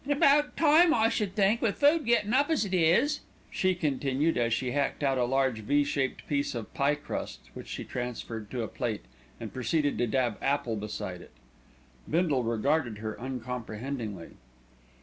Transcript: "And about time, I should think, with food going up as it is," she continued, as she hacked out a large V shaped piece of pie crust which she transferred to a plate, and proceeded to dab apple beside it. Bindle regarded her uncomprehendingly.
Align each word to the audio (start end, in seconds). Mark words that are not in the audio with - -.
"And 0.03 0.13
about 0.13 0.57
time, 0.57 0.95
I 0.95 1.09
should 1.09 1.35
think, 1.35 1.61
with 1.61 1.75
food 1.77 2.07
going 2.07 2.33
up 2.33 2.49
as 2.49 2.65
it 2.65 2.73
is," 2.73 3.19
she 3.51 3.75
continued, 3.75 4.35
as 4.35 4.51
she 4.51 4.71
hacked 4.71 5.03
out 5.03 5.19
a 5.19 5.25
large 5.25 5.59
V 5.59 5.83
shaped 5.83 6.27
piece 6.27 6.55
of 6.55 6.73
pie 6.73 6.95
crust 6.95 7.41
which 7.53 7.67
she 7.67 7.83
transferred 7.83 8.49
to 8.49 8.63
a 8.63 8.67
plate, 8.67 9.05
and 9.39 9.53
proceeded 9.53 9.99
to 9.99 10.07
dab 10.07 10.39
apple 10.41 10.75
beside 10.75 11.21
it. 11.21 11.29
Bindle 12.09 12.41
regarded 12.41 12.97
her 12.97 13.13
uncomprehendingly. 13.21 14.31